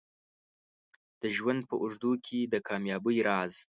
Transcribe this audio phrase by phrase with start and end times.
[1.21, 3.53] د ژوند په اوږدو کې د کامیابۍ راز